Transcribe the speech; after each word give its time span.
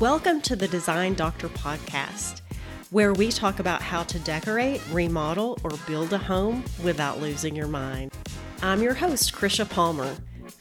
Welcome 0.00 0.40
to 0.42 0.56
the 0.56 0.66
Design 0.66 1.12
Doctor 1.12 1.50
podcast, 1.50 2.40
where 2.88 3.12
we 3.12 3.30
talk 3.30 3.58
about 3.58 3.82
how 3.82 4.02
to 4.04 4.18
decorate, 4.20 4.80
remodel, 4.90 5.58
or 5.62 5.72
build 5.86 6.14
a 6.14 6.16
home 6.16 6.64
without 6.82 7.20
losing 7.20 7.54
your 7.54 7.66
mind. 7.66 8.10
I'm 8.62 8.80
your 8.80 8.94
host, 8.94 9.34
Krisha 9.34 9.68
Palmer, 9.68 10.16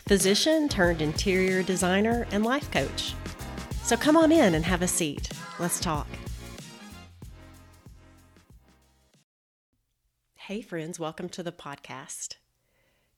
physician 0.09 0.67
turned 0.67 1.01
interior 1.01 1.63
designer 1.63 2.27
and 2.33 2.43
life 2.43 2.69
coach. 2.69 3.13
So 3.83 3.95
come 3.95 4.17
on 4.17 4.33
in 4.33 4.55
and 4.55 4.65
have 4.65 4.81
a 4.81 4.89
seat. 4.89 5.29
Let's 5.57 5.79
talk. 5.79 6.09
Hey, 10.35 10.61
friends, 10.61 10.99
welcome 10.99 11.29
to 11.29 11.43
the 11.43 11.53
podcast. 11.53 12.35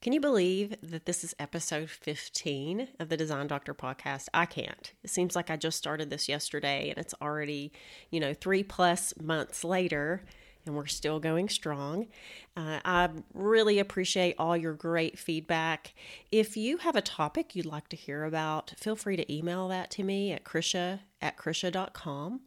Can 0.02 0.12
you 0.12 0.20
believe 0.20 0.74
that 0.82 1.06
this 1.06 1.22
is 1.22 1.32
episode 1.38 1.88
15 1.88 2.88
of 2.98 3.08
the 3.08 3.16
Design 3.16 3.46
Doctor 3.46 3.72
podcast? 3.72 4.26
I 4.34 4.46
can't. 4.46 4.92
It 5.04 5.10
seems 5.10 5.36
like 5.36 5.48
I 5.48 5.56
just 5.56 5.78
started 5.78 6.10
this 6.10 6.28
yesterday 6.28 6.90
and 6.90 6.98
it's 6.98 7.14
already, 7.22 7.72
you 8.10 8.18
know, 8.18 8.34
three 8.34 8.64
plus 8.64 9.14
months 9.22 9.62
later 9.62 10.24
and 10.66 10.74
we're 10.74 10.86
still 10.86 11.20
going 11.20 11.48
strong. 11.48 12.08
Uh, 12.56 12.80
I 12.84 13.10
really 13.32 13.78
appreciate 13.78 14.34
all 14.40 14.56
your 14.56 14.74
great 14.74 15.20
feedback. 15.20 15.94
If 16.32 16.56
you 16.56 16.78
have 16.78 16.96
a 16.96 17.00
topic 17.00 17.54
you'd 17.54 17.64
like 17.64 17.86
to 17.90 17.96
hear 17.96 18.24
about, 18.24 18.74
feel 18.76 18.96
free 18.96 19.14
to 19.14 19.32
email 19.32 19.68
that 19.68 19.92
to 19.92 20.02
me 20.02 20.32
at 20.32 20.42
krisha 20.42 20.98
at 21.20 21.36
krisha.com. 21.36 22.40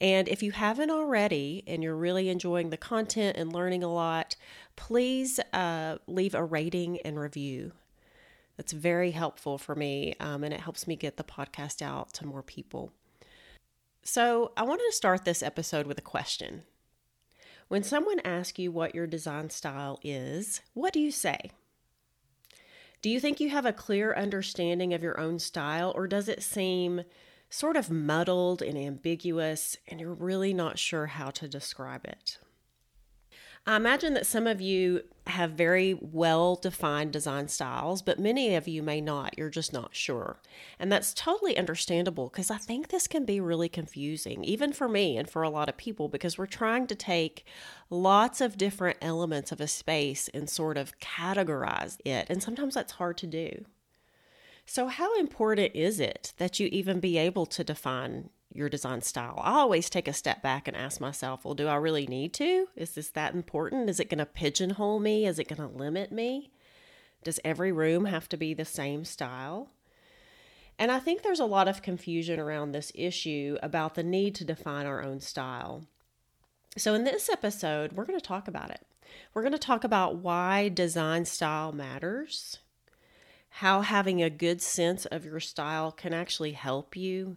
And 0.00 0.28
if 0.28 0.42
you 0.42 0.52
haven't 0.52 0.90
already 0.90 1.64
and 1.66 1.82
you're 1.82 1.96
really 1.96 2.28
enjoying 2.28 2.70
the 2.70 2.76
content 2.76 3.36
and 3.36 3.52
learning 3.52 3.82
a 3.82 3.92
lot, 3.92 4.36
please 4.76 5.40
uh, 5.52 5.98
leave 6.06 6.34
a 6.34 6.44
rating 6.44 7.00
and 7.00 7.18
review. 7.18 7.72
That's 8.56 8.72
very 8.72 9.10
helpful 9.10 9.58
for 9.58 9.74
me 9.74 10.14
um, 10.20 10.44
and 10.44 10.54
it 10.54 10.60
helps 10.60 10.86
me 10.86 10.96
get 10.96 11.16
the 11.16 11.24
podcast 11.24 11.82
out 11.82 12.12
to 12.14 12.26
more 12.26 12.42
people. 12.42 12.92
So, 14.02 14.52
I 14.56 14.62
wanted 14.62 14.84
to 14.88 14.96
start 14.96 15.24
this 15.24 15.42
episode 15.42 15.86
with 15.86 15.98
a 15.98 16.02
question. 16.02 16.62
When 17.68 17.82
someone 17.82 18.20
asks 18.20 18.58
you 18.58 18.72
what 18.72 18.94
your 18.94 19.06
design 19.06 19.50
style 19.50 20.00
is, 20.02 20.62
what 20.72 20.94
do 20.94 21.00
you 21.00 21.10
say? 21.10 21.50
Do 23.02 23.10
you 23.10 23.20
think 23.20 23.38
you 23.38 23.50
have 23.50 23.66
a 23.66 23.72
clear 23.72 24.14
understanding 24.14 24.94
of 24.94 25.02
your 25.02 25.20
own 25.20 25.38
style, 25.38 25.92
or 25.94 26.08
does 26.08 26.28
it 26.28 26.42
seem 26.42 27.02
sort 27.50 27.76
of 27.76 27.90
muddled 27.90 28.62
and 28.62 28.76
ambiguous, 28.76 29.76
and 29.86 30.00
you're 30.00 30.14
really 30.14 30.52
not 30.52 30.78
sure 30.78 31.06
how 31.06 31.30
to 31.30 31.48
describe 31.48 32.04
it. 32.04 32.38
I 33.66 33.76
imagine 33.76 34.14
that 34.14 34.26
some 34.26 34.46
of 34.46 34.62
you 34.62 35.02
have 35.26 35.50
very 35.50 35.92
well 36.00 36.56
defined 36.56 37.12
design 37.12 37.48
styles, 37.48 38.00
but 38.00 38.18
many 38.18 38.54
of 38.54 38.66
you 38.66 38.82
may 38.82 39.02
not. 39.02 39.36
You're 39.36 39.50
just 39.50 39.74
not 39.74 39.94
sure. 39.94 40.40
And 40.78 40.90
that's 40.90 41.12
totally 41.12 41.58
understandable 41.58 42.30
because 42.30 42.50
I 42.50 42.56
think 42.56 42.88
this 42.88 43.06
can 43.06 43.26
be 43.26 43.40
really 43.40 43.68
confusing, 43.68 44.42
even 44.42 44.72
for 44.72 44.88
me 44.88 45.18
and 45.18 45.28
for 45.28 45.42
a 45.42 45.50
lot 45.50 45.68
of 45.68 45.76
people, 45.76 46.08
because 46.08 46.38
we're 46.38 46.46
trying 46.46 46.86
to 46.86 46.94
take 46.94 47.44
lots 47.90 48.40
of 48.40 48.56
different 48.56 48.96
elements 49.02 49.52
of 49.52 49.60
a 49.60 49.68
space 49.68 50.28
and 50.28 50.48
sort 50.48 50.78
of 50.78 50.98
categorize 50.98 51.98
it. 52.06 52.26
And 52.30 52.42
sometimes 52.42 52.72
that's 52.72 52.92
hard 52.92 53.18
to 53.18 53.26
do. 53.26 53.66
So, 54.70 54.88
how 54.88 55.18
important 55.18 55.74
is 55.74 55.98
it 55.98 56.34
that 56.36 56.60
you 56.60 56.68
even 56.70 57.00
be 57.00 57.16
able 57.16 57.46
to 57.46 57.64
define 57.64 58.28
your 58.52 58.68
design 58.68 59.00
style? 59.00 59.40
I 59.42 59.52
always 59.52 59.88
take 59.88 60.06
a 60.06 60.12
step 60.12 60.42
back 60.42 60.68
and 60.68 60.76
ask 60.76 61.00
myself, 61.00 61.42
well, 61.42 61.54
do 61.54 61.68
I 61.68 61.76
really 61.76 62.06
need 62.06 62.34
to? 62.34 62.68
Is 62.76 62.90
this 62.90 63.08
that 63.12 63.32
important? 63.32 63.88
Is 63.88 63.98
it 63.98 64.10
going 64.10 64.18
to 64.18 64.26
pigeonhole 64.26 65.00
me? 65.00 65.24
Is 65.24 65.38
it 65.38 65.48
going 65.48 65.66
to 65.66 65.74
limit 65.74 66.12
me? 66.12 66.50
Does 67.24 67.40
every 67.46 67.72
room 67.72 68.04
have 68.04 68.28
to 68.28 68.36
be 68.36 68.52
the 68.52 68.66
same 68.66 69.06
style? 69.06 69.70
And 70.78 70.92
I 70.92 70.98
think 70.98 71.22
there's 71.22 71.40
a 71.40 71.46
lot 71.46 71.66
of 71.66 71.80
confusion 71.80 72.38
around 72.38 72.72
this 72.72 72.92
issue 72.94 73.56
about 73.62 73.94
the 73.94 74.02
need 74.02 74.34
to 74.34 74.44
define 74.44 74.84
our 74.84 75.02
own 75.02 75.20
style. 75.20 75.86
So, 76.76 76.92
in 76.92 77.04
this 77.04 77.30
episode, 77.30 77.94
we're 77.94 78.04
going 78.04 78.20
to 78.20 78.26
talk 78.26 78.46
about 78.46 78.70
it. 78.70 78.86
We're 79.32 79.42
going 79.42 79.52
to 79.52 79.58
talk 79.58 79.82
about 79.82 80.16
why 80.16 80.68
design 80.68 81.24
style 81.24 81.72
matters 81.72 82.58
how 83.50 83.82
having 83.82 84.22
a 84.22 84.30
good 84.30 84.62
sense 84.62 85.06
of 85.06 85.24
your 85.24 85.40
style 85.40 85.90
can 85.92 86.12
actually 86.12 86.52
help 86.52 86.96
you. 86.96 87.36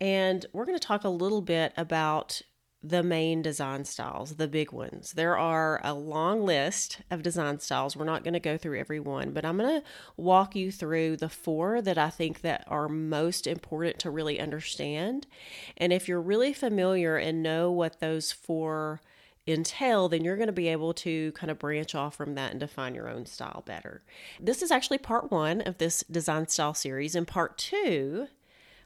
And 0.00 0.46
we're 0.52 0.64
going 0.64 0.78
to 0.78 0.86
talk 0.86 1.04
a 1.04 1.08
little 1.08 1.42
bit 1.42 1.72
about 1.76 2.42
the 2.82 3.02
main 3.02 3.42
design 3.42 3.84
styles, 3.84 4.36
the 4.36 4.48
big 4.48 4.72
ones. 4.72 5.12
There 5.12 5.36
are 5.36 5.80
a 5.84 5.92
long 5.92 6.42
list 6.42 7.02
of 7.10 7.22
design 7.22 7.60
styles. 7.60 7.94
We're 7.94 8.06
not 8.06 8.24
going 8.24 8.32
to 8.34 8.40
go 8.40 8.56
through 8.56 8.78
every 8.78 9.00
one, 9.00 9.32
but 9.32 9.44
I'm 9.44 9.58
going 9.58 9.80
to 9.80 9.86
walk 10.16 10.56
you 10.56 10.72
through 10.72 11.18
the 11.18 11.28
four 11.28 11.82
that 11.82 11.98
I 11.98 12.08
think 12.08 12.40
that 12.40 12.64
are 12.66 12.88
most 12.88 13.46
important 13.46 13.98
to 13.98 14.10
really 14.10 14.40
understand. 14.40 15.26
And 15.76 15.92
if 15.92 16.08
you're 16.08 16.22
really 16.22 16.54
familiar 16.54 17.18
and 17.18 17.42
know 17.42 17.70
what 17.70 18.00
those 18.00 18.32
four 18.32 19.02
entail, 19.46 20.08
then 20.08 20.24
you're 20.24 20.36
going 20.36 20.46
to 20.46 20.52
be 20.52 20.68
able 20.68 20.94
to 20.94 21.32
kind 21.32 21.50
of 21.50 21.58
branch 21.58 21.94
off 21.94 22.14
from 22.16 22.34
that 22.34 22.50
and 22.50 22.60
define 22.60 22.94
your 22.94 23.08
own 23.08 23.26
style 23.26 23.62
better. 23.66 24.02
This 24.38 24.62
is 24.62 24.70
actually 24.70 24.98
part 24.98 25.30
one 25.30 25.60
of 25.62 25.78
this 25.78 26.04
design 26.10 26.48
style 26.48 26.74
series. 26.74 27.14
And 27.14 27.26
part 27.26 27.58
two, 27.58 28.28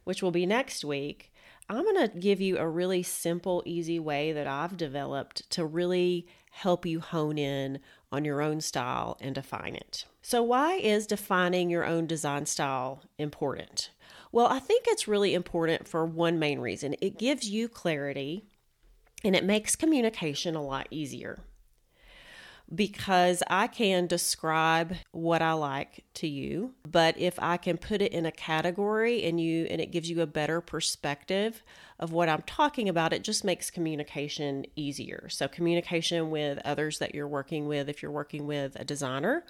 which 0.05 0.23
will 0.23 0.31
be 0.31 0.47
next 0.47 0.85
week, 0.85 1.33
I'm 1.69 1.83
going 1.83 2.09
to 2.09 2.19
give 2.19 2.41
you 2.41 2.59
a 2.59 2.69
really 2.69 3.03
simple, 3.03 3.63
easy 3.65 3.99
way 3.99 4.33
that 4.33 4.47
I've 4.47 4.77
developed 4.77 5.49
to 5.51 5.65
really 5.65 6.27
help 6.51 6.85
you 6.87 7.01
hone 7.01 7.39
in 7.39 7.81
on 8.13 8.25
your 8.25 8.43
own 8.43 8.61
style 8.61 9.17
and 9.21 9.35
define 9.35 9.75
it. 9.75 10.05
So, 10.23 10.43
why 10.43 10.75
is 10.75 11.07
defining 11.07 11.71
your 11.71 11.85
own 11.85 12.07
design 12.07 12.47
style 12.47 13.03
important? 13.19 13.91
Well, 14.31 14.47
I 14.47 14.59
think 14.59 14.85
it's 14.87 15.09
really 15.09 15.35
important 15.35 15.89
for 15.89 16.05
one 16.05 16.39
main 16.39 16.61
reason 16.61 16.97
it 17.01 17.19
gives 17.19 17.49
you 17.49 17.69
clarity 17.69 18.47
and 19.25 19.35
it 19.35 19.45
makes 19.45 19.75
communication 19.75 20.55
a 20.55 20.63
lot 20.63 20.87
easier 20.91 21.41
because 22.75 23.43
I 23.49 23.67
can 23.67 24.07
describe 24.07 24.95
what 25.13 25.43
I 25.43 25.53
like 25.53 26.05
to 26.15 26.27
you, 26.27 26.75
but 26.91 27.19
if 27.19 27.39
I 27.39 27.57
can 27.57 27.77
put 27.77 28.01
it 28.01 28.13
in 28.13 28.27
a 28.27 28.33
category 28.33 29.25
and 29.25 29.41
you 29.41 29.67
and 29.71 29.81
it 29.81 29.93
gives 29.93 30.09
you 30.09 30.23
a 30.23 30.27
better 30.27 30.61
perspective 30.61 31.63
of 31.99 32.13
what 32.13 32.29
I'm 32.29 32.43
talking 32.43 32.89
about, 32.89 33.13
it 33.13 33.23
just 33.23 33.45
makes 33.45 33.71
communication 33.71 34.65
easier. 34.77 35.29
So 35.29 35.47
communication 35.47 36.31
with 36.31 36.59
others 36.65 36.99
that 36.99 37.15
you're 37.15 37.29
working 37.29 37.67
with 37.67 37.89
if 37.89 38.03
you're 38.03 38.11
working 38.11 38.47
with 38.47 38.77
a 38.77 38.85
designer 38.85 39.45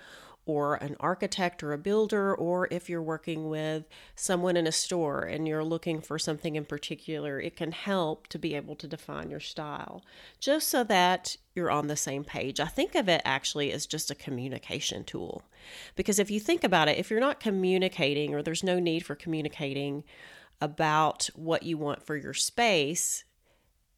or 0.47 0.75
an 0.77 0.97
architect 1.01 1.63
or 1.63 1.73
a 1.73 1.79
builder, 1.79 2.35
or 2.35 2.69
if 2.71 2.89
you're 2.89 3.03
working 3.03 3.49
with 3.49 3.85
someone 4.15 4.57
in 4.57 4.67
a 4.67 4.73
store 4.73 5.23
and 5.23 5.49
you're 5.49 5.65
looking 5.65 6.01
for 6.01 6.19
something 6.19 6.55
in 6.55 6.65
particular, 6.65 7.41
it 7.41 7.57
can 7.57 7.73
help 7.73 8.27
to 8.29 8.39
be 8.39 8.55
able 8.55 8.77
to 8.77 8.87
define 8.87 9.31
your 9.31 9.41
style 9.41 10.05
just 10.39 10.69
so 10.69 10.85
that 10.85 11.37
you're 11.55 11.71
on 11.71 11.87
the 11.87 11.97
same 11.97 12.25
page. 12.25 12.61
I 12.61 12.67
think 12.67 12.95
of 12.95 13.09
it 13.09 13.23
actually 13.25 13.73
as 13.73 13.87
just 13.87 14.11
a 14.11 14.15
communication 14.15 15.05
tool. 15.05 15.43
Because 15.97 16.19
if 16.19 16.31
you 16.31 16.41
think 16.41 16.63
about 16.63 16.89
it, 16.89 16.99
if 16.99 17.11
you're 17.11 17.21
not 17.21 17.41
communicating 17.41 18.35
or 18.35 18.43
there's 18.43 18.65
no 18.65 18.79
need 18.79 19.07
for 19.07 19.15
communicating 19.15 20.05
about 20.61 21.31
what 21.35 21.63
you 21.63 21.79
want 21.79 22.05
for 22.05 22.17
your 22.17 22.35
space, 22.35 23.25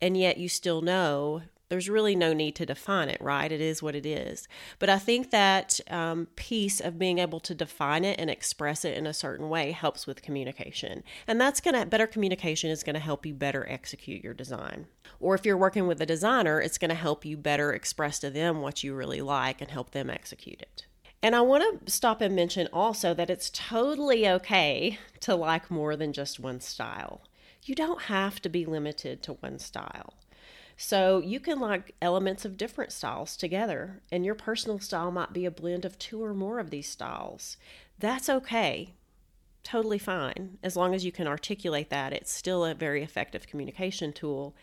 and 0.01 0.17
yet 0.17 0.39
you 0.39 0.49
still 0.49 0.81
know 0.81 1.43
there's 1.69 1.89
really 1.89 2.15
no 2.15 2.33
need 2.33 2.55
to 2.57 2.67
define 2.67 3.09
it, 3.09 3.21
right? 3.21 3.51
It 3.51 3.61
is 3.61 3.83
what 3.83 3.97
it 3.97 4.07
is. 4.07 4.47
But 4.79 4.89
I 4.89 4.99
think 4.99 5.31
that 5.31 5.81
um, 5.91 6.29
piece 6.37 6.81
of 6.81 6.99
being 6.99 7.19
able 7.19 7.41
to 7.41 7.55
define 7.55 8.05
it 8.05 8.21
and 8.21 8.31
express 8.31 8.85
it 8.85 8.97
in 8.97 9.07
a 9.07 9.15
certain 9.15 9.49
way 9.49 9.73
helps 9.73 10.07
with 10.07 10.23
communication. 10.23 11.03
And 11.27 11.41
that's 11.41 11.61
going 11.61 11.75
to, 11.75 11.87
better 11.87 12.07
communication 12.07 12.71
is 12.71 12.85
going 12.85 12.95
to 12.95 13.01
help 13.01 13.27
you 13.27 13.35
better 13.35 13.67
execute 13.69 14.23
your 14.23 14.35
design. 14.35 14.87
Or 15.19 15.35
if 15.35 15.45
you're 15.45 15.57
working 15.57 15.87
with 15.87 16.01
a 16.01 16.07
designer, 16.07 16.61
it's 16.61 16.79
going 16.79 16.91
to 16.91 16.95
help 16.95 17.25
you 17.25 17.37
better 17.37 17.73
express 17.73 18.19
to 18.21 18.31
them 18.31 18.61
what 18.61 18.85
you 18.85 18.95
really 18.95 19.21
like 19.21 19.61
and 19.61 19.71
help 19.71 19.91
them 19.91 20.09
execute 20.09 20.63
it. 20.63 20.87
And 21.23 21.35
I 21.35 21.41
want 21.41 21.85
to 21.85 21.91
stop 21.91 22.21
and 22.21 22.37
mention 22.37 22.69
also 22.73 23.13
that 23.15 23.31
it's 23.31 23.51
totally 23.51 24.29
okay 24.29 24.99
to 25.21 25.35
like 25.35 25.71
more 25.71 25.97
than 25.97 26.13
just 26.13 26.39
one 26.39 26.61
style. 26.61 27.23
You 27.65 27.75
don't 27.75 28.03
have 28.03 28.41
to 28.43 28.49
be 28.49 28.65
limited 28.65 29.25
to 29.25 29.33
one 29.33 29.59
style. 29.59 30.15
So 30.77 31.21
you 31.21 31.41
can 31.41 31.59
like 31.59 31.95
elements 32.03 32.45
of 32.45 32.57
different 32.59 32.93
styles 32.93 33.37
together, 33.37 34.03
and 34.13 34.25
your 34.25 34.35
personal 34.35 34.79
style 34.79 35.11
might 35.11 35.33
be 35.33 35.47
a 35.47 35.51
blend 35.51 35.85
of 35.85 35.99
two 35.99 36.23
or 36.23 36.35
more 36.35 36.59
of 36.59 36.71
these 36.71 36.89
styles. 36.89 37.57
That's 37.99 38.29
okay. 38.29 38.93
Totally 39.63 39.99
fine. 39.99 40.59
As 40.63 40.77
long 40.77 40.95
as 40.95 41.05
you 41.05 41.11
can 41.11 41.27
articulate 41.27 41.91
that, 41.91 42.13
it's 42.13 42.31
still 42.31 42.65
a 42.65 42.75
very 42.75 43.03
effective 43.03 43.47
communication 43.47 44.13
tool. 44.13 44.55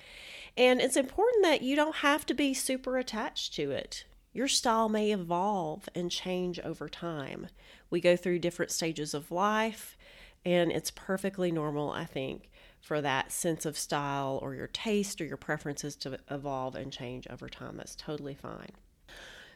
And 0.55 0.79
it's 0.79 0.95
important 0.95 1.43
that 1.43 1.63
you 1.63 1.75
don't 1.75 1.97
have 1.97 2.25
to 2.27 2.33
be 2.33 2.53
super 2.53 2.97
attached 2.97 3.53
to 3.55 3.71
it. 3.71 4.05
Your 4.33 4.47
style 4.47 4.89
may 4.89 5.11
evolve 5.11 5.89
and 5.93 6.09
change 6.09 6.59
over 6.59 6.87
time. 6.87 7.47
We 7.89 7.99
go 7.99 8.15
through 8.15 8.39
different 8.39 8.71
stages 8.71 9.13
of 9.13 9.31
life, 9.31 9.97
and 10.45 10.71
it's 10.71 10.91
perfectly 10.91 11.51
normal, 11.51 11.91
I 11.91 12.05
think, 12.05 12.49
for 12.83 12.99
that 12.99 13.31
sense 13.31 13.65
of 13.65 13.77
style 13.77 14.37
or 14.41 14.53
your 14.53 14.67
taste 14.67 15.21
or 15.21 15.25
your 15.25 15.37
preferences 15.37 15.95
to 15.95 16.19
evolve 16.29 16.75
and 16.75 16.91
change 16.91 17.25
over 17.29 17.47
time. 17.47 17.77
That's 17.77 17.95
totally 17.95 18.35
fine. 18.35 18.71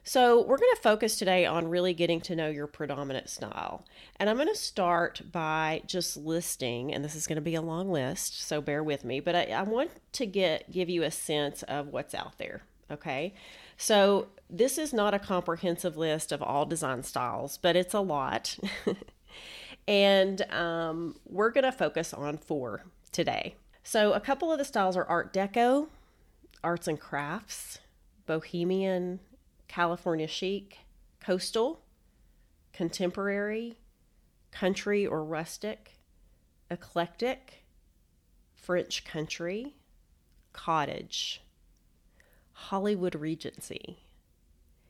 So, 0.05 0.41
we're 0.41 0.57
going 0.57 0.73
to 0.73 0.81
focus 0.81 1.17
today 1.17 1.45
on 1.45 1.67
really 1.67 1.93
getting 1.93 2.21
to 2.21 2.35
know 2.37 2.47
your 2.47 2.67
predominant 2.67 3.29
style. 3.29 3.83
And 4.15 4.29
I'm 4.29 4.37
going 4.37 4.47
to 4.47 4.55
start 4.55 5.21
by 5.33 5.81
just 5.85 6.15
listing, 6.15 6.93
and 6.93 7.03
this 7.03 7.13
is 7.13 7.27
going 7.27 7.35
to 7.35 7.41
be 7.41 7.55
a 7.55 7.61
long 7.61 7.91
list, 7.91 8.41
so 8.41 8.61
bear 8.61 8.81
with 8.81 9.03
me, 9.03 9.19
but 9.19 9.35
I, 9.35 9.43
I 9.47 9.63
want 9.63 9.91
to 10.13 10.25
get 10.25 10.71
give 10.71 10.87
you 10.87 11.03
a 11.03 11.11
sense 11.11 11.61
of 11.63 11.89
what's 11.89 12.15
out 12.15 12.37
there. 12.37 12.61
Okay. 12.89 13.33
So, 13.75 14.29
this 14.49 14.77
is 14.77 14.93
not 14.93 15.13
a 15.13 15.19
comprehensive 15.19 15.97
list 15.97 16.31
of 16.31 16.41
all 16.41 16.65
design 16.65 17.03
styles, 17.03 17.57
but 17.57 17.75
it's 17.75 17.93
a 17.93 17.99
lot. 17.99 18.57
and 19.89 20.41
um, 20.53 21.17
we're 21.25 21.51
going 21.51 21.65
to 21.65 21.73
focus 21.73 22.13
on 22.13 22.37
four 22.37 22.85
today. 23.11 23.55
So, 23.83 24.13
a 24.13 24.19
couple 24.19 24.51
of 24.51 24.57
the 24.57 24.65
styles 24.65 24.97
are 24.97 25.05
Art 25.05 25.33
Deco, 25.33 25.87
Arts 26.63 26.87
and 26.87 26.99
Crafts, 26.99 27.79
Bohemian, 28.25 29.19
California 29.67 30.27
chic, 30.27 30.79
coastal, 31.19 31.81
contemporary, 32.73 33.77
country 34.51 35.05
or 35.05 35.23
rustic, 35.23 35.93
eclectic, 36.69 37.63
French 38.55 39.05
country, 39.05 39.75
cottage, 40.53 41.41
Hollywood 42.51 43.15
Regency, 43.15 43.99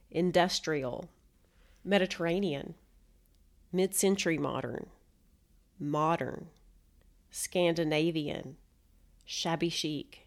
industrial, 0.09 1.09
Mediterranean, 1.83 2.73
mid 3.71 3.93
century 3.93 4.37
modern, 4.37 4.87
modern, 5.79 6.47
Scandinavian, 7.37 8.57
shabby 9.23 9.69
chic, 9.69 10.25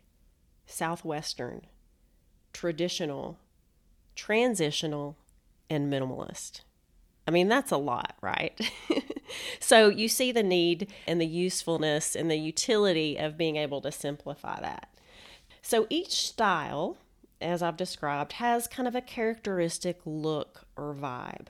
southwestern, 0.65 1.63
traditional, 2.53 3.37
transitional, 4.15 5.17
and 5.69 5.93
minimalist. 5.93 6.61
I 7.27 7.33
mean, 7.33 7.49
that's 7.49 7.73
a 7.73 7.79
lot, 7.79 8.15
right? 8.21 8.57
so 9.61 9.89
you 9.89 10.07
see 10.07 10.31
the 10.31 10.45
need 10.45 10.89
and 11.05 11.21
the 11.21 11.27
usefulness 11.27 12.15
and 12.15 12.31
the 12.31 12.39
utility 12.39 13.17
of 13.17 13.37
being 13.37 13.57
able 13.57 13.81
to 13.81 13.91
simplify 13.91 14.61
that. 14.61 14.89
So 15.63 15.89
each 15.91 16.29
style, 16.29 16.97
as 17.41 17.61
I've 17.61 17.77
described, 17.77 18.35
has 18.35 18.69
kind 18.69 18.87
of 18.87 18.95
a 18.95 19.01
characteristic 19.01 19.99
look 20.05 20.69
or 20.77 20.95
vibe. 20.95 21.49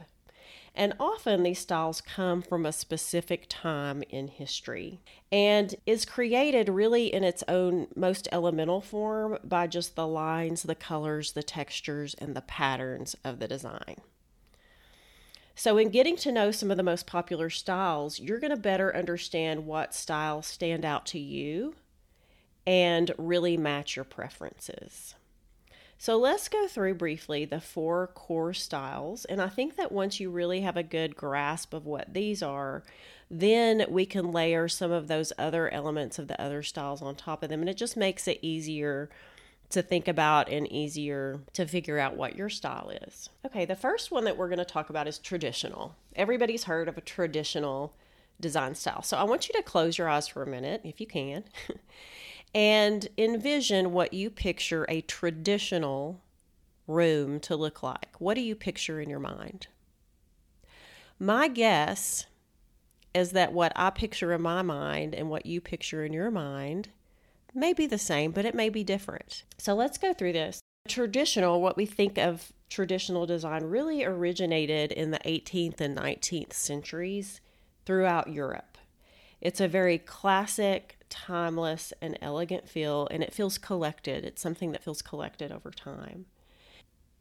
And 0.75 0.95
often 1.01 1.43
these 1.43 1.59
styles 1.59 2.01
come 2.01 2.43
from 2.43 2.65
a 2.65 2.73
specific 2.73 3.47
time 3.49 4.03
in 4.09 4.29
history 4.29 5.01
and 5.33 5.75
is 5.85 6.05
created 6.05 6.69
really 6.69 7.13
in 7.13 7.25
its 7.25 7.43
own 7.49 7.89
most 7.97 8.29
elemental 8.31 8.81
form 8.81 9.39
by 9.43 9.67
just 9.67 9.97
the 9.97 10.07
lines, 10.07 10.63
the 10.63 10.77
colors, 10.77 11.33
the 11.33 11.43
textures, 11.43 12.15
and 12.15 12.37
the 12.37 12.41
patterns 12.41 13.17
of 13.25 13.41
the 13.41 13.49
design. 13.49 13.97
So, 15.57 15.77
in 15.77 15.91
getting 15.91 16.17
to 16.19 16.33
know 16.33 16.53
some 16.53 16.71
of 16.71 16.79
the 16.79 16.83
most 16.83 17.07
popular 17.07 17.51
styles, 17.51 18.19
you're 18.19 18.39
going 18.39 18.51
to 18.51 18.57
better 18.57 18.97
understand 18.97 19.67
what 19.67 19.95
styles 19.95 20.47
stand 20.47 20.87
out 20.87 21.05
to 21.07 21.19
you 21.19 21.75
and 22.67 23.13
really 23.19 23.57
match 23.59 23.97
your 23.97 24.07
preferences. 24.07 25.17
So 26.03 26.17
let's 26.17 26.49
go 26.49 26.67
through 26.67 26.95
briefly 26.95 27.45
the 27.45 27.61
four 27.61 28.07
core 28.07 28.55
styles. 28.55 29.27
And 29.27 29.39
I 29.39 29.49
think 29.51 29.77
that 29.77 29.93
once 29.93 30.19
you 30.19 30.31
really 30.31 30.63
have 30.63 30.79
a 30.79 30.83
good 30.83 31.15
grasp 31.15 31.75
of 31.75 31.85
what 31.85 32.15
these 32.15 32.43
are, 32.43 32.83
then 33.31 33.85
we 33.87 34.07
can 34.07 34.33
layer 34.33 34.67
some 34.67 34.91
of 34.91 35.09
those 35.09 35.31
other 35.37 35.69
elements 35.69 36.19
of 36.19 36.27
the 36.27 36.41
other 36.41 36.63
styles 36.63 37.03
on 37.03 37.17
top 37.17 37.43
of 37.43 37.51
them. 37.51 37.61
And 37.61 37.69
it 37.69 37.77
just 37.77 37.99
makes 37.99 38.27
it 38.27 38.39
easier 38.41 39.11
to 39.69 39.83
think 39.83 40.09
about 40.09 40.49
and 40.49 40.67
easier 40.73 41.41
to 41.53 41.67
figure 41.67 41.99
out 41.99 42.17
what 42.17 42.35
your 42.35 42.49
style 42.49 42.91
is. 43.03 43.29
Okay, 43.45 43.67
the 43.67 43.77
first 43.77 44.11
one 44.11 44.25
that 44.25 44.39
we're 44.39 44.49
going 44.49 44.59
to 44.59 44.65
talk 44.65 44.89
about 44.89 45.07
is 45.07 45.19
traditional. 45.19 45.97
Everybody's 46.17 46.65
heard 46.65 46.89
of 46.89 46.97
a 46.97 47.03
traditional 47.03 47.93
design 48.41 48.75
style. 48.75 49.03
So 49.03 49.19
I 49.19 49.25
want 49.25 49.51
you 49.51 49.55
to 49.55 49.63
close 49.63 49.99
your 49.99 50.09
eyes 50.09 50.29
for 50.29 50.43
a 50.43 50.47
minute, 50.47 50.81
if 50.83 50.99
you 50.99 51.07
can, 51.07 51.45
and 52.55 53.09
envision 53.17 53.93
what 53.93 54.13
you 54.13 54.31
picture 54.31 54.87
a 54.89 55.01
traditional 55.03 56.21
room 56.87 57.41
to 57.41 57.57
look 57.57 57.83
like. 57.83 58.17
What 58.19 58.35
do 58.35 58.41
you 58.41 58.55
picture 58.55 59.01
in 59.01 59.09
your 59.09 59.21
mind? 59.21 59.69
My 61.19 61.49
guess 61.49 62.27
is 63.15 63.33
that 63.33 63.53
what 63.53 63.73
I 63.77 63.91
picture 63.91 64.33
in 64.33 64.43
my 64.43 64.63
mind 64.63 65.15
and 65.15 65.29
what 65.29 65.47
you 65.47 65.61
picture 65.61 66.05
in 66.05 66.13
your 66.13 66.31
mind 66.31 66.89
may 67.55 67.73
be 67.73 67.87
the 67.87 67.99
same, 67.99 68.31
but 68.31 68.45
it 68.45 68.55
may 68.55 68.69
be 68.69 68.85
different. 68.85 69.45
So 69.59 69.75
let's 69.75 69.99
go 69.99 70.13
through 70.15 70.33
this. 70.33 70.61
Traditional, 70.89 71.61
what 71.61 71.77
we 71.77 71.87
think 71.87 72.19
of 72.19 72.53
traditional 72.69 73.27
design, 73.27 73.65
really 73.65 74.05
originated 74.05 74.93
in 74.93 75.11
the 75.11 75.19
18th 75.19 75.81
and 75.81 75.97
19th 75.97 76.53
centuries 76.53 77.41
throughout 77.85 78.33
Europe. 78.33 78.79
It's 79.41 79.61
a 79.61 79.69
very 79.69 79.99
classic, 79.99 81.00
timeless, 81.11 81.93
and 82.01 82.19
elegant 82.23 82.69
feel, 82.69 83.07
and 83.11 83.23
it 83.23 83.35
feels 83.35 83.59
collected. 83.59 84.25
It's 84.25 84.41
something 84.41 84.73
that 84.73 84.83
feels 84.83 85.03
collected 85.03 85.53
over 85.53 85.71
time. 85.71 86.27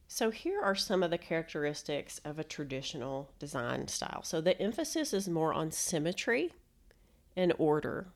So, 0.07 0.31
here 0.31 0.61
are 0.61 0.75
some 0.75 1.03
of 1.03 1.11
the 1.11 1.17
characteristics 1.17 2.19
of 2.25 2.39
a 2.39 2.43
traditional 2.43 3.31
design 3.37 3.87
style. 3.87 4.23
So, 4.23 4.41
the 4.41 4.59
emphasis 4.59 5.13
is 5.13 5.27
more 5.29 5.53
on 5.53 5.71
symmetry 5.71 6.51
and 7.35 7.53
order. 7.57 8.07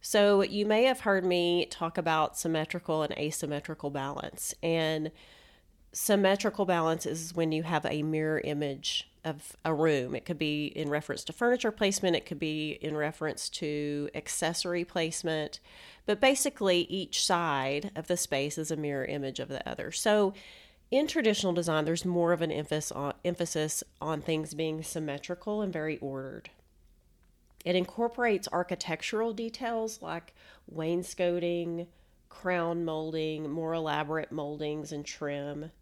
So, 0.00 0.42
you 0.42 0.66
may 0.66 0.84
have 0.84 1.00
heard 1.00 1.24
me 1.24 1.66
talk 1.66 1.98
about 1.98 2.38
symmetrical 2.38 3.02
and 3.02 3.12
asymmetrical 3.14 3.90
balance. 3.90 4.54
And 4.62 5.10
symmetrical 5.92 6.66
balance 6.66 7.06
is 7.06 7.34
when 7.34 7.50
you 7.50 7.62
have 7.62 7.86
a 7.86 8.02
mirror 8.02 8.40
image 8.44 9.08
of 9.26 9.56
a 9.64 9.74
room. 9.74 10.14
It 10.14 10.24
could 10.24 10.38
be 10.38 10.66
in 10.66 10.88
reference 10.88 11.24
to 11.24 11.32
furniture 11.32 11.72
placement, 11.72 12.16
it 12.16 12.24
could 12.24 12.38
be 12.38 12.78
in 12.80 12.96
reference 12.96 13.48
to 13.50 14.08
accessory 14.14 14.84
placement, 14.84 15.58
but 16.06 16.20
basically 16.20 16.82
each 16.82 17.24
side 17.24 17.90
of 17.96 18.06
the 18.06 18.16
space 18.16 18.56
is 18.56 18.70
a 18.70 18.76
mirror 18.76 19.04
image 19.04 19.40
of 19.40 19.48
the 19.48 19.68
other. 19.68 19.90
So 19.90 20.32
in 20.92 21.08
traditional 21.08 21.52
design, 21.52 21.84
there's 21.84 22.04
more 22.04 22.32
of 22.32 22.40
an 22.40 22.52
emphasis 22.52 22.92
on, 22.92 23.14
emphasis 23.24 23.82
on 24.00 24.22
things 24.22 24.54
being 24.54 24.84
symmetrical 24.84 25.60
and 25.60 25.72
very 25.72 25.98
ordered. 25.98 26.50
It 27.64 27.74
incorporates 27.74 28.48
architectural 28.52 29.32
details 29.32 30.00
like 30.00 30.32
wainscoting, 30.68 31.88
crown 32.28 32.84
molding, 32.84 33.50
more 33.50 33.74
elaborate 33.74 34.30
moldings 34.30 34.92
and 34.92 35.04
trim. 35.04 35.72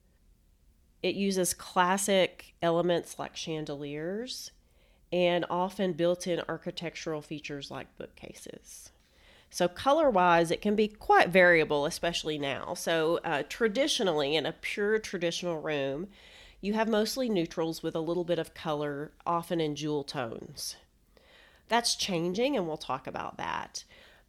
It 1.05 1.17
uses 1.17 1.53
classic 1.53 2.55
elements 2.63 3.19
like 3.19 3.37
chandeliers 3.37 4.53
and 5.13 5.45
often 5.51 5.93
built 5.93 6.27
in 6.27 6.41
architectural 6.49 7.21
features 7.21 7.71
like 7.71 7.95
bookcases. 7.99 8.91
So, 9.51 9.69
color 9.69 10.09
wise, 10.09 10.51
it 10.51 10.63
can 10.63 10.75
be 10.75 10.89
quite 10.89 11.29
variable, 11.29 11.85
especially 11.85 12.39
now. 12.39 12.73
So, 12.73 13.21
uh, 13.23 13.43
traditionally, 13.51 14.35
in 14.35 14.47
a 14.47 14.53
pure 14.53 14.99
traditional 14.99 15.61
room, 15.61 16.09
you 16.63 16.73
have 16.73 16.89
mostly 16.89 17.29
neutrals 17.29 17.83
with 17.83 17.95
a 17.95 18.01
little 18.01 18.25
bit 18.25 18.39
of 18.39 18.55
color, 18.55 19.13
often 19.27 19.61
in 19.61 19.77
jewel 19.77 20.05
tones. 20.05 20.77
That's 21.69 21.97
changing, 21.97 22.57
and 22.57 22.67
we'll 22.67 22.79
talk 22.79 23.07
about 23.07 23.37
that. 23.37 23.85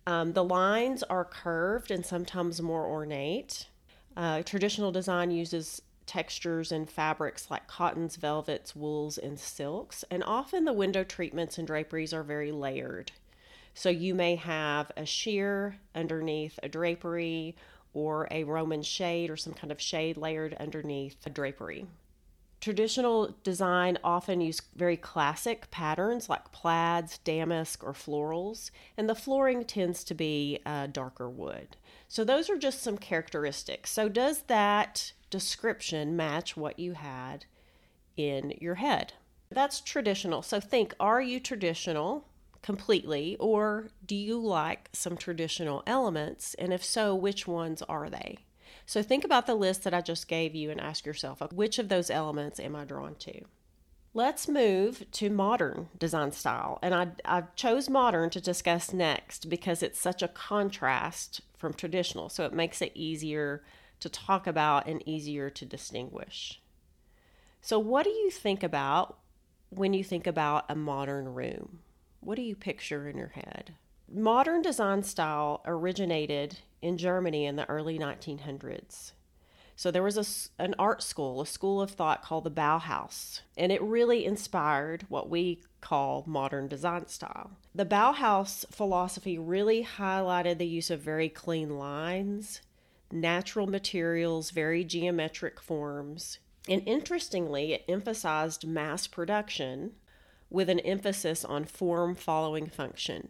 Um, 0.06 0.34
the 0.34 0.44
lines 0.44 1.04
are 1.04 1.24
curved 1.24 1.90
and 1.90 2.06
sometimes 2.06 2.62
more 2.62 2.86
ornate. 2.86 3.70
Uh, 4.18 4.44
traditional 4.44 4.92
design 4.92 5.32
uses 5.32 5.82
textures 6.06 6.72
and 6.72 6.90
fabrics 6.90 7.50
like 7.50 7.68
cottons, 7.68 8.16
velvets, 8.16 8.76
wools, 8.76 9.18
and 9.18 9.40
silks. 9.40 10.04
And 10.10 10.24
often 10.24 10.66
the 10.66 10.74
window 10.74 11.04
treatments 11.04 11.58
and 11.58 11.68
draperies 11.68 12.14
are 12.14 12.24
very 12.24 12.52
layered. 12.52 13.12
So 13.74 13.90
you 13.90 14.16
may 14.16 14.36
have 14.36 14.92
a 14.96 15.06
sheer 15.06 15.78
underneath 15.94 16.60
a 16.64 16.70
drapery 16.70 17.56
or 17.94 18.28
a 18.32 18.44
Roman 18.44 18.82
shade 18.82 19.30
or 19.30 19.38
some 19.38 19.54
kind 19.54 19.72
of 19.72 19.82
shade 19.82 20.18
layered 20.18 20.54
underneath 20.60 21.18
a 21.26 21.30
drapery. 21.30 21.86
Traditional 22.62 23.36
design 23.44 23.98
often 24.04 24.42
use 24.42 24.62
very 24.76 24.98
classic 24.98 25.70
patterns 25.72 26.30
like 26.30 26.52
plaids, 26.52 27.20
damask, 27.20 27.84
or 27.84 27.94
florals, 27.94 28.72
and 28.98 29.08
the 29.08 29.14
flooring 29.14 29.66
tends 29.66 30.04
to 30.06 30.16
be 30.16 30.60
uh, 30.66 30.88
darker 30.88 31.30
wood. 31.30 31.76
So, 32.08 32.24
those 32.24 32.50
are 32.50 32.58
just 32.58 32.82
some 32.82 32.98
characteristics. 32.98 33.92
So, 33.92 34.10
does 34.10 34.44
that 34.44 35.12
description 35.30 36.16
match 36.16 36.56
what 36.56 36.80
you 36.80 36.94
had 36.94 37.46
in 38.18 38.54
your 38.60 38.76
head. 38.76 39.14
That's 39.50 39.82
traditional. 39.82 40.42
So 40.42 40.60
think 40.60 40.94
are 41.00 41.22
you 41.22 41.40
traditional 41.40 42.26
completely, 42.62 43.38
or 43.40 43.90
do 44.06 44.16
you 44.16 44.40
like 44.40 44.90
some 44.92 45.16
traditional 45.16 45.84
elements? 45.86 46.56
And 46.56 46.74
if 46.74 46.84
so, 46.84 47.14
which 47.14 47.48
ones 47.48 47.84
are 47.84 48.10
they? 48.10 48.40
So 48.88 49.04
think 49.04 49.24
about 49.24 49.46
the 49.46 49.56
list 49.56 49.84
that 49.84 49.94
I 49.94 50.02
just 50.02 50.28
gave 50.28 50.56
you 50.56 50.72
and 50.72 50.82
ask 50.82 51.06
yourself 51.06 51.42
which 51.54 51.80
of 51.80 51.90
those 51.90 52.10
elements 52.10 52.60
am 52.60 52.76
I 52.76 52.86
drawn 52.86 53.16
to? 53.16 53.42
Let's 54.16 54.48
move 54.48 55.06
to 55.12 55.30
modern 55.30 55.90
design 56.00 56.32
style. 56.32 56.80
And 56.82 56.96
I, 56.96 57.08
I 57.26 57.44
chose 57.56 57.90
modern 57.90 58.30
to 58.32 58.42
discuss 58.42 58.94
next 58.94 59.50
because 59.50 59.84
it's 59.84 60.00
such 60.00 60.24
a 60.24 60.28
contrast 60.30 61.42
from 61.58 61.74
traditional. 61.74 62.30
So 62.30 62.46
it 62.46 62.54
makes 62.54 62.82
it 62.82 62.94
easier 62.96 63.62
to 64.00 64.10
talk 64.10 64.48
about 64.48 64.88
and 64.88 65.08
easier 65.08 65.50
to 65.50 65.66
distinguish. 65.66 66.62
So, 67.62 67.80
what 67.80 68.04
do 68.04 68.12
you 68.12 68.30
think 68.30 68.64
about 68.64 69.18
when 69.70 69.94
you 69.94 70.04
think 70.04 70.28
about 70.28 70.66
a 70.70 70.76
modern 70.76 71.34
room? 71.34 71.80
What 72.20 72.36
do 72.36 72.42
you 72.42 72.56
picture 72.56 73.08
in 73.08 73.18
your 73.18 73.30
head? 73.36 73.76
Modern 74.12 74.62
design 74.62 75.04
style 75.04 75.62
originated 75.66 76.60
in 76.82 76.98
Germany 76.98 77.46
in 77.46 77.56
the 77.56 77.68
early 77.70 77.98
1900s. 77.98 79.14
So 79.76 79.92
there 79.92 80.04
was 80.04 80.50
a, 80.58 80.64
an 80.64 80.74
art 80.80 81.04
school, 81.04 81.42
a 81.42 81.46
school 81.46 81.82
of 81.82 81.92
thought 81.92 82.24
called 82.24 82.46
the 82.46 82.52
Bauhaus, 82.52 83.42
and 83.58 83.72
it 83.72 83.82
really 83.82 84.26
inspired 84.26 85.06
what 85.10 85.30
we 85.30 85.62
call 85.82 86.24
modern 86.26 86.68
design 86.68 87.08
style. 87.08 87.52
The 87.74 87.86
Bauhaus 87.86 88.66
philosophy 88.72 89.38
really 89.38 89.84
highlighted 89.84 90.60
the 90.60 90.68
use 90.68 90.90
of 90.90 91.02
very 91.02 91.28
clean 91.28 91.78
lines, 91.78 92.62
natural 93.12 93.68
materials, 93.68 94.52
very 94.52 94.84
geometric 94.84 95.60
forms, 95.60 96.40
and 96.68 96.82
interestingly, 96.86 97.74
it 97.74 97.86
emphasized 97.88 98.68
mass 98.68 99.08
production 99.08 99.92
with 100.50 100.70
an 100.70 100.80
emphasis 100.80 101.46
on 101.46 101.66
form 101.66 102.16
following 102.16 102.68
function. 102.68 103.30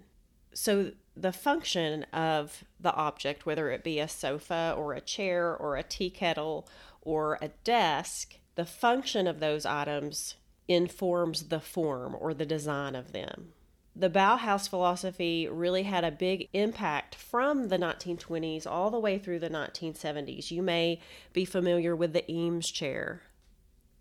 So 0.54 0.92
the 1.18 1.34
function 1.34 2.04
of 2.14 2.64
the 2.80 2.94
object, 2.94 3.46
whether 3.46 3.70
it 3.72 3.84
be 3.84 4.00
a 4.00 4.08
sofa 4.08 4.74
or 4.78 4.94
a 4.94 5.02
chair 5.02 5.56
or 5.56 5.76
a 5.76 5.84
tea 5.84 6.10
kettle 6.10 6.68
or 7.02 7.38
a 7.42 7.50
desk, 7.64 8.36
the 8.56 8.66
function 8.66 9.28
of 9.28 9.40
those 9.40 9.66
items 9.66 10.36
informs 10.68 11.50
the 11.50 11.60
form 11.60 12.16
or 12.20 12.34
the 12.34 12.46
design 12.46 12.96
of 12.96 13.12
them. 13.12 13.54
The 13.96 14.10
Bauhaus 14.10 14.70
philosophy 14.70 15.48
really 15.48 15.84
had 15.84 16.04
a 16.04 16.12
big 16.12 16.50
impact 16.52 17.16
from 17.16 17.70
the 17.70 17.78
1920s 17.78 18.68
all 18.68 18.92
the 18.92 19.00
way 19.00 19.18
through 19.18 19.40
the 19.40 19.50
1970s. 19.50 20.52
You 20.52 20.62
may 20.62 21.00
be 21.32 21.46
familiar 21.46 21.96
with 21.96 22.12
the 22.12 22.30
Eames 22.30 22.70
chair, 22.70 23.22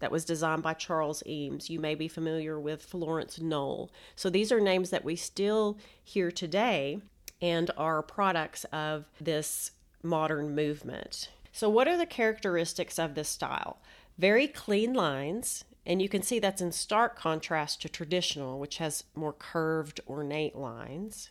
that 0.04 0.12
was 0.12 0.26
designed 0.26 0.62
by 0.62 0.74
Charles 0.74 1.22
Eames. 1.26 1.70
You 1.70 1.80
may 1.80 1.94
be 1.94 2.08
familiar 2.08 2.60
with 2.60 2.82
Florence 2.82 3.40
Knoll. 3.40 3.90
So 4.14 4.28
these 4.28 4.52
are 4.52 4.60
names 4.60 4.90
that 4.90 5.02
we 5.02 5.16
still 5.16 5.78
hear 6.02 6.30
today 6.30 7.00
and 7.40 7.70
are 7.78 8.02
products 8.02 8.64
of 8.64 9.06
this 9.18 9.70
modern 10.02 10.54
movement. 10.54 11.30
So, 11.52 11.70
what 11.70 11.88
are 11.88 11.96
the 11.96 12.04
characteristics 12.04 12.98
of 12.98 13.14
this 13.14 13.30
style? 13.30 13.78
Very 14.18 14.46
clean 14.46 14.92
lines, 14.92 15.64
and 15.86 16.00
you 16.00 16.08
can 16.08 16.22
see 16.22 16.38
that's 16.38 16.62
in 16.62 16.72
stark 16.72 17.16
contrast 17.16 17.82
to 17.82 17.88
traditional, 17.88 18.58
which 18.58 18.78
has 18.78 19.04
more 19.14 19.32
curved, 19.32 20.00
ornate 20.08 20.56
lines. 20.56 21.30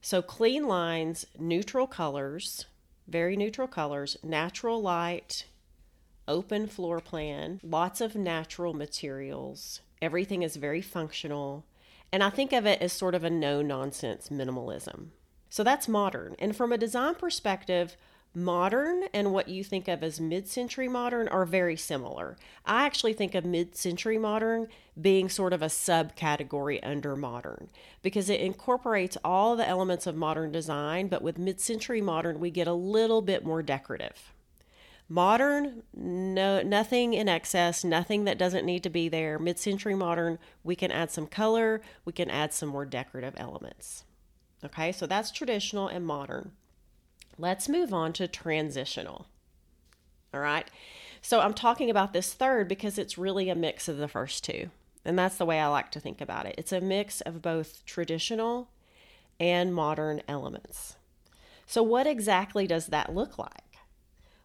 So, 0.00 0.22
clean 0.22 0.68
lines, 0.68 1.26
neutral 1.38 1.86
colors, 1.86 2.66
very 3.08 3.36
neutral 3.36 3.66
colors, 3.66 4.16
natural 4.22 4.80
light, 4.80 5.46
open 6.28 6.66
floor 6.66 7.00
plan, 7.00 7.60
lots 7.62 8.00
of 8.00 8.14
natural 8.14 8.74
materials. 8.74 9.80
Everything 10.02 10.42
is 10.42 10.56
very 10.56 10.82
functional. 10.82 11.64
And 12.12 12.22
I 12.22 12.30
think 12.30 12.52
of 12.52 12.66
it 12.66 12.80
as 12.82 12.92
sort 12.92 13.14
of 13.14 13.24
a 13.24 13.30
no 13.30 13.62
nonsense 13.62 14.28
minimalism. 14.28 15.08
So 15.48 15.64
that's 15.64 15.88
modern. 15.88 16.36
And 16.38 16.54
from 16.54 16.72
a 16.72 16.78
design 16.78 17.14
perspective, 17.14 17.96
modern 18.34 19.04
and 19.14 19.32
what 19.32 19.48
you 19.48 19.64
think 19.64 19.88
of 19.88 20.02
as 20.02 20.20
mid 20.20 20.46
century 20.46 20.88
modern 20.88 21.26
are 21.28 21.46
very 21.46 21.76
similar. 21.76 22.36
I 22.64 22.84
actually 22.84 23.14
think 23.14 23.34
of 23.34 23.44
mid 23.44 23.74
century 23.74 24.18
modern 24.18 24.68
being 25.00 25.28
sort 25.28 25.52
of 25.52 25.62
a 25.62 25.66
subcategory 25.66 26.80
under 26.82 27.16
modern 27.16 27.70
because 28.02 28.28
it 28.28 28.40
incorporates 28.40 29.16
all 29.24 29.56
the 29.56 29.66
elements 29.66 30.06
of 30.06 30.16
modern 30.16 30.52
design, 30.52 31.08
but 31.08 31.22
with 31.22 31.38
mid 31.38 31.60
century 31.60 32.00
modern, 32.00 32.38
we 32.40 32.50
get 32.50 32.68
a 32.68 32.74
little 32.74 33.22
bit 33.22 33.44
more 33.44 33.62
decorative. 33.62 34.32
Modern, 35.08 35.84
no, 35.94 36.62
nothing 36.62 37.14
in 37.14 37.28
excess, 37.28 37.84
nothing 37.84 38.24
that 38.24 38.38
doesn't 38.38 38.66
need 38.66 38.82
to 38.82 38.90
be 38.90 39.08
there. 39.08 39.38
Mid 39.38 39.58
century 39.58 39.94
modern, 39.94 40.38
we 40.64 40.74
can 40.74 40.90
add 40.90 41.12
some 41.12 41.28
color, 41.28 41.80
we 42.04 42.12
can 42.12 42.28
add 42.28 42.52
some 42.52 42.68
more 42.68 42.84
decorative 42.84 43.34
elements. 43.36 44.04
Okay, 44.64 44.90
so 44.90 45.06
that's 45.06 45.30
traditional 45.30 45.86
and 45.86 46.04
modern. 46.04 46.52
Let's 47.38 47.68
move 47.68 47.92
on 47.92 48.12
to 48.14 48.28
transitional. 48.28 49.26
All 50.32 50.40
right, 50.40 50.70
so 51.20 51.40
I'm 51.40 51.54
talking 51.54 51.90
about 51.90 52.12
this 52.12 52.32
third 52.32 52.68
because 52.68 52.98
it's 52.98 53.18
really 53.18 53.48
a 53.48 53.54
mix 53.54 53.88
of 53.88 53.98
the 53.98 54.08
first 54.08 54.44
two. 54.44 54.70
And 55.04 55.18
that's 55.18 55.36
the 55.36 55.46
way 55.46 55.60
I 55.60 55.68
like 55.68 55.90
to 55.92 56.00
think 56.00 56.20
about 56.20 56.46
it. 56.46 56.56
It's 56.58 56.72
a 56.72 56.80
mix 56.80 57.20
of 57.20 57.40
both 57.40 57.84
traditional 57.86 58.70
and 59.38 59.72
modern 59.74 60.20
elements. 60.26 60.96
So, 61.66 61.82
what 61.82 62.06
exactly 62.06 62.66
does 62.66 62.86
that 62.86 63.14
look 63.14 63.38
like? 63.38 63.78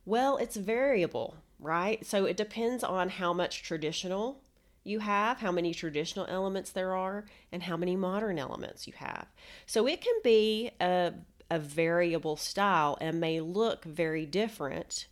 Well, 0.05 0.37
it's 0.37 0.55
variable, 0.55 1.35
right? 1.59 2.05
So 2.05 2.25
it 2.25 2.35
depends 2.35 2.83
on 2.83 3.09
how 3.09 3.33
much 3.33 3.63
traditional 3.63 4.41
you 4.83 4.99
have, 4.99 5.39
how 5.39 5.51
many 5.51 5.73
traditional 5.73 6.25
elements 6.27 6.71
there 6.71 6.95
are, 6.95 7.25
and 7.51 7.63
how 7.63 7.77
many 7.77 7.95
modern 7.95 8.39
elements 8.39 8.87
you 8.87 8.93
have. 8.97 9.27
So 9.67 9.87
it 9.87 10.01
can 10.01 10.15
be 10.23 10.71
a, 10.81 11.13
a 11.51 11.59
variable 11.59 12.37
style 12.37 12.97
and 12.99 13.19
may 13.19 13.41
look 13.41 13.83
very 13.83 14.25
different 14.25 15.07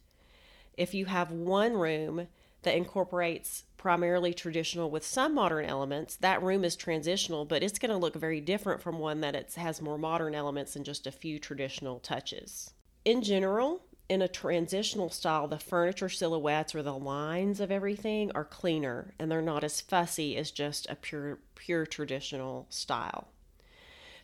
if 0.77 0.93
you 0.93 1.05
have 1.05 1.29
one 1.29 1.73
room 1.73 2.27
that 2.63 2.75
incorporates 2.75 3.65
primarily 3.75 4.33
traditional 4.33 4.89
with 4.89 5.05
some 5.05 5.35
modern 5.35 5.65
elements, 5.65 6.15
that 6.15 6.41
room 6.41 6.63
is 6.63 6.77
transitional, 6.77 7.43
but 7.43 7.61
it's 7.61 7.79
going 7.79 7.91
to 7.91 7.97
look 7.97 8.15
very 8.15 8.39
different 8.39 8.81
from 8.81 8.97
one 8.97 9.19
that 9.19 9.35
it 9.35 9.53
has 9.55 9.81
more 9.81 9.97
modern 9.97 10.33
elements 10.33 10.77
and 10.77 10.85
just 10.85 11.05
a 11.05 11.11
few 11.11 11.37
traditional 11.37 11.99
touches. 11.99 12.71
In 13.03 13.21
general, 13.21 13.81
in 14.07 14.21
a 14.21 14.27
transitional 14.27 15.09
style, 15.09 15.47
the 15.47 15.59
furniture 15.59 16.09
silhouettes 16.09 16.73
or 16.73 16.81
the 16.81 16.97
lines 16.97 17.59
of 17.59 17.71
everything 17.71 18.31
are 18.33 18.45
cleaner 18.45 19.13
and 19.19 19.29
they're 19.29 19.41
not 19.41 19.63
as 19.65 19.81
fussy 19.81 20.37
as 20.37 20.49
just 20.49 20.89
a 20.89 20.95
pure 20.95 21.39
pure 21.55 21.85
traditional 21.85 22.67
style. 22.69 23.27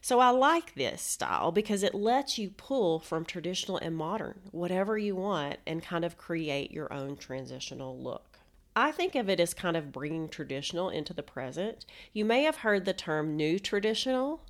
So 0.08 0.20
I 0.20 0.30
like 0.30 0.76
this 0.76 1.02
style 1.02 1.52
because 1.52 1.82
it 1.82 1.96
lets 1.96 2.38
you 2.38 2.52
pull 2.52 3.00
from 3.00 3.26
traditional 3.26 3.78
and 3.78 3.96
modern, 3.96 4.40
whatever 4.52 5.00
you 5.00 5.16
want, 5.16 5.58
and 5.66 5.82
kind 5.82 6.06
of 6.06 6.16
create 6.16 6.70
your 6.70 6.94
own 6.94 7.18
transitional 7.18 7.98
look. 7.98 8.38
I 8.76 8.92
think 8.92 9.16
of 9.16 9.30
it 9.30 9.40
as 9.40 9.56
kind 9.56 9.76
of 9.76 9.92
bringing 9.92 10.30
traditional 10.30 10.92
into 10.92 11.12
the 11.12 11.24
present. 11.24 11.88
You 12.14 12.24
may 12.24 12.44
have 12.44 12.58
heard 12.58 12.86
the 12.86 12.94
term 12.94 13.36
new 13.36 13.58
traditional 13.58 14.42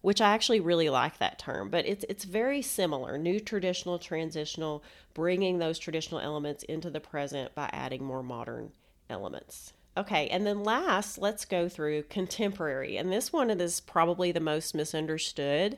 which 0.00 0.20
I 0.20 0.30
actually 0.30 0.60
really 0.60 0.88
like 0.88 1.18
that 1.18 1.40
term, 1.40 1.70
but 1.70 1.86
it's 1.86 2.04
it's 2.08 2.24
very 2.24 2.62
similar. 2.62 3.18
New 3.18 3.40
traditional 3.40 3.98
transitional 3.98 4.84
bringing 5.12 5.58
those 5.58 5.80
traditional 5.80 6.20
elements 6.20 6.62
into 6.62 6.88
the 6.88 7.00
present 7.00 7.52
by 7.56 7.68
adding 7.72 8.04
more 8.04 8.22
modern 8.22 8.70
elements. 9.10 9.72
Okay, 10.00 10.28
and 10.28 10.46
then 10.46 10.64
last, 10.64 11.18
let's 11.18 11.44
go 11.44 11.68
through 11.68 12.04
contemporary. 12.04 12.96
And 12.96 13.12
this 13.12 13.34
one 13.34 13.50
is 13.50 13.80
probably 13.80 14.32
the 14.32 14.40
most 14.40 14.74
misunderstood 14.74 15.76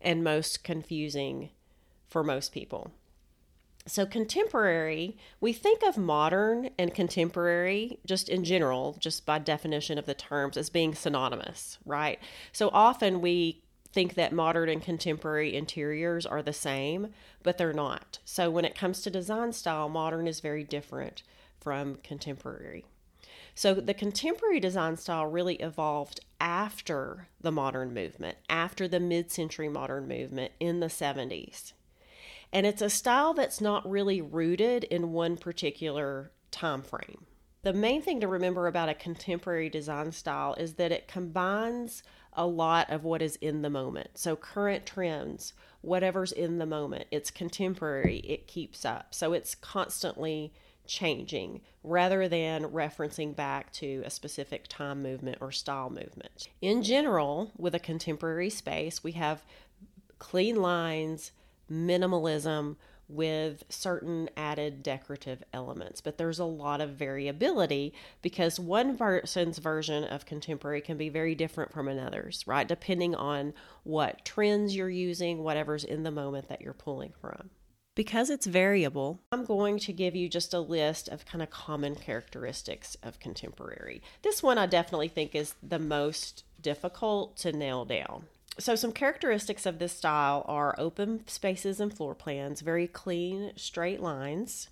and 0.00 0.22
most 0.22 0.62
confusing 0.62 1.50
for 2.08 2.22
most 2.22 2.52
people. 2.52 2.92
So, 3.84 4.06
contemporary, 4.06 5.16
we 5.40 5.52
think 5.52 5.82
of 5.82 5.98
modern 5.98 6.70
and 6.78 6.94
contemporary 6.94 7.98
just 8.06 8.28
in 8.28 8.44
general, 8.44 8.96
just 9.00 9.26
by 9.26 9.40
definition 9.40 9.98
of 9.98 10.06
the 10.06 10.14
terms, 10.14 10.56
as 10.56 10.70
being 10.70 10.94
synonymous, 10.94 11.78
right? 11.84 12.20
So, 12.52 12.70
often 12.72 13.20
we 13.20 13.64
think 13.92 14.14
that 14.14 14.32
modern 14.32 14.68
and 14.68 14.80
contemporary 14.80 15.56
interiors 15.56 16.24
are 16.24 16.42
the 16.42 16.52
same, 16.52 17.08
but 17.42 17.58
they're 17.58 17.72
not. 17.72 18.20
So, 18.24 18.48
when 18.48 18.64
it 18.64 18.76
comes 18.76 19.02
to 19.02 19.10
design 19.10 19.52
style, 19.52 19.88
modern 19.88 20.28
is 20.28 20.38
very 20.38 20.62
different 20.62 21.24
from 21.60 21.96
contemporary. 22.04 22.84
So, 23.58 23.72
the 23.72 23.94
contemporary 23.94 24.60
design 24.60 24.98
style 24.98 25.24
really 25.24 25.54
evolved 25.54 26.20
after 26.38 27.28
the 27.40 27.50
modern 27.50 27.94
movement, 27.94 28.36
after 28.50 28.86
the 28.86 29.00
mid 29.00 29.32
century 29.32 29.70
modern 29.70 30.06
movement 30.06 30.52
in 30.60 30.80
the 30.80 30.88
70s. 30.88 31.72
And 32.52 32.66
it's 32.66 32.82
a 32.82 32.90
style 32.90 33.32
that's 33.32 33.62
not 33.62 33.90
really 33.90 34.20
rooted 34.20 34.84
in 34.84 35.14
one 35.14 35.38
particular 35.38 36.32
time 36.50 36.82
frame. 36.82 37.24
The 37.62 37.72
main 37.72 38.02
thing 38.02 38.20
to 38.20 38.28
remember 38.28 38.66
about 38.66 38.90
a 38.90 38.94
contemporary 38.94 39.70
design 39.70 40.12
style 40.12 40.52
is 40.58 40.74
that 40.74 40.92
it 40.92 41.08
combines 41.08 42.02
a 42.34 42.46
lot 42.46 42.90
of 42.90 43.04
what 43.04 43.22
is 43.22 43.36
in 43.36 43.62
the 43.62 43.70
moment. 43.70 44.18
So, 44.18 44.36
current 44.36 44.84
trends, 44.84 45.54
whatever's 45.80 46.30
in 46.30 46.58
the 46.58 46.66
moment, 46.66 47.06
it's 47.10 47.30
contemporary, 47.30 48.18
it 48.18 48.46
keeps 48.46 48.84
up. 48.84 49.14
So, 49.14 49.32
it's 49.32 49.54
constantly 49.54 50.52
changing 50.86 51.60
rather 51.82 52.28
than 52.28 52.64
referencing 52.64 53.34
back 53.34 53.72
to 53.72 54.02
a 54.04 54.10
specific 54.10 54.66
time 54.68 55.02
movement 55.02 55.38
or 55.40 55.52
style 55.52 55.90
movement. 55.90 56.48
In 56.60 56.82
general, 56.82 57.52
with 57.56 57.74
a 57.74 57.80
contemporary 57.80 58.50
space, 58.50 59.04
we 59.04 59.12
have 59.12 59.44
clean 60.18 60.56
lines, 60.56 61.32
minimalism 61.70 62.76
with 63.08 63.62
certain 63.68 64.28
added 64.36 64.82
decorative 64.82 65.42
elements. 65.52 66.00
But 66.00 66.18
there's 66.18 66.38
a 66.38 66.44
lot 66.44 66.80
of 66.80 66.90
variability 66.90 67.94
because 68.20 68.58
one 68.58 68.96
person's 68.96 69.58
version 69.58 70.04
of 70.04 70.26
contemporary 70.26 70.80
can 70.80 70.96
be 70.96 71.08
very 71.08 71.34
different 71.34 71.72
from 71.72 71.88
another's, 71.88 72.44
right? 72.46 72.66
Depending 72.66 73.14
on 73.14 73.54
what 73.84 74.24
trends 74.24 74.74
you're 74.74 74.90
using, 74.90 75.44
whatever's 75.44 75.84
in 75.84 76.02
the 76.02 76.10
moment 76.10 76.48
that 76.48 76.62
you're 76.62 76.72
pulling 76.72 77.12
from. 77.20 77.50
Because 77.96 78.28
it's 78.28 78.44
variable, 78.46 79.22
I'm 79.32 79.46
going 79.46 79.78
to 79.78 79.92
give 79.92 80.14
you 80.14 80.28
just 80.28 80.52
a 80.52 80.60
list 80.60 81.08
of 81.08 81.24
kind 81.24 81.42
of 81.42 81.48
common 81.48 81.94
characteristics 81.94 82.94
of 83.02 83.18
contemporary. 83.18 84.02
This 84.20 84.42
one 84.42 84.58
I 84.58 84.66
definitely 84.66 85.08
think 85.08 85.34
is 85.34 85.54
the 85.62 85.78
most 85.78 86.44
difficult 86.60 87.38
to 87.38 87.52
nail 87.52 87.86
down. 87.86 88.26
So, 88.58 88.76
some 88.76 88.92
characteristics 88.92 89.64
of 89.64 89.78
this 89.78 89.94
style 89.94 90.44
are 90.46 90.74
open 90.78 91.26
spaces 91.26 91.80
and 91.80 91.92
floor 91.92 92.14
plans, 92.14 92.60
very 92.60 92.86
clean, 92.86 93.52
straight 93.56 94.00
lines, 94.00 94.68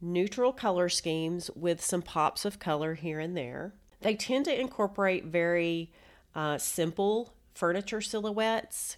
neutral 0.00 0.52
color 0.52 0.88
schemes 0.88 1.50
with 1.54 1.80
some 1.80 2.02
pops 2.02 2.44
of 2.44 2.58
color 2.58 2.94
here 2.94 3.20
and 3.20 3.36
there. 3.36 3.72
They 4.00 4.16
tend 4.16 4.46
to 4.46 4.60
incorporate 4.60 5.26
very 5.26 5.92
uh, 6.34 6.58
simple 6.58 7.34
furniture 7.54 8.00
silhouettes 8.00 8.96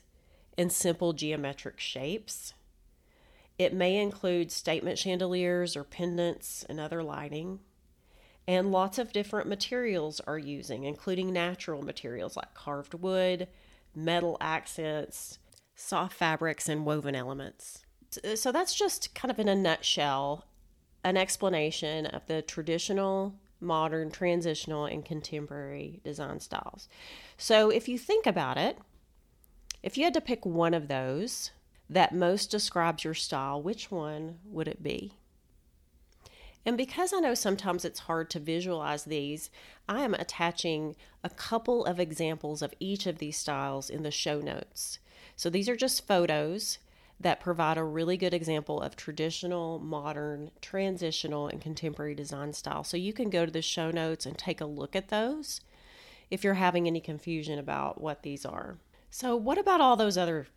and 0.57 0.73
simple 0.73 1.13
geometric 1.13 1.79
shapes. 1.79 2.55
It 3.59 3.73
may 3.73 3.97
include 3.97 4.53
statement 4.53 4.99
chandeliers 4.99 5.77
or 5.77 5.85
pendants 5.85 6.65
and 6.69 6.79
other 6.79 7.03
lighting. 7.03 7.61
And 8.49 8.71
lots 8.71 8.99
of 8.99 9.13
different 9.13 9.49
materials 9.49 10.21
are 10.27 10.39
using, 10.39 10.85
including 10.85 11.33
natural 11.33 11.83
materials 11.83 12.37
like 12.37 12.55
carved 12.55 12.95
wood, 12.95 13.49
metal 13.95 14.37
accents, 14.41 15.39
soft 15.75 16.15
fabrics, 16.15 16.69
and 16.69 16.87
woven 16.87 17.15
elements. 17.15 17.85
So 18.37 18.53
that's 18.53 18.75
just 18.75 19.15
kind 19.15 19.31
of 19.31 19.39
in 19.39 19.49
a 19.49 19.55
nutshell 19.55 20.45
an 21.07 21.17
explanation 21.17 22.05
of 22.07 22.27
the 22.27 22.43
traditional, 22.43 23.33
modern, 23.61 24.11
transitional, 24.11 24.87
and 24.87 25.05
contemporary 25.05 26.01
design 26.03 26.41
styles. 26.41 26.89
So 27.37 27.71
if 27.71 27.89
you 27.89 27.97
think 27.97 28.27
about 28.27 28.59
it, 28.59 28.77
if 29.85 29.97
you 29.97 30.03
had 30.03 30.15
to 30.15 30.21
pick 30.21 30.45
one 30.45 30.75
of 30.75 30.89
those 30.89 31.53
that 31.89 32.15
most 32.15 32.51
describes 32.51 33.05
your 33.05 33.15
style, 33.15 33.63
which 33.63 33.91
one 33.91 34.39
would 34.45 34.69
it 34.69 34.83
be? 34.83 35.13
And 36.65 36.77
because 36.77 37.13
I 37.13 37.21
know 37.21 37.35
sometimes 37.35 37.85
it's 37.85 38.01
hard 38.01 38.29
to 38.31 38.41
visualize 38.41 39.05
these, 39.05 39.51
I 39.89 40.03
am 40.03 40.15
attaching 40.15 40.97
a 41.23 41.31
couple 41.31 41.85
of 41.85 42.01
examples 42.01 42.61
of 42.61 42.75
each 42.81 43.07
of 43.07 43.19
these 43.19 43.37
styles 43.37 43.89
in 43.89 44.03
the 44.03 44.11
show 44.11 44.41
notes. 44.41 44.99
So 45.37 45.49
these 45.49 45.69
are 45.69 45.77
just 45.77 46.09
photos 46.09 46.79
that 47.21 47.41
provide 47.41 47.79
a 47.79 47.85
really 47.85 48.17
good 48.17 48.35
example 48.35 48.81
of 48.81 48.97
traditional, 48.97 49.79
modern, 49.79 50.51
transitional, 50.61 51.47
and 51.47 51.61
contemporary 51.61 52.15
design 52.15 52.53
style. 52.53 52.83
So 52.83 52.97
you 52.97 53.13
can 53.13 53.31
go 53.31 53.47
to 53.47 53.53
the 53.53 53.63
show 53.63 53.93
notes 53.93 54.27
and 54.27 54.37
take 54.37 54.61
a 54.61 54.67
look 54.67 54.97
at 54.97 55.09
those 55.09 55.61
if 56.31 56.43
you're 56.43 56.55
having 56.55 56.87
any 56.87 57.01
confusion 57.01 57.59
about 57.59 58.01
what 58.01 58.23
these 58.23 58.45
are. 58.45 58.77
So, 59.11 59.37
what 59.37 59.57
about 59.57 59.81
all 59.81 59.97
those 59.97 60.19
other 60.19 60.49